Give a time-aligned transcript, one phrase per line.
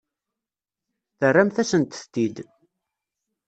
[1.19, 2.35] Terramt-asent-t-id.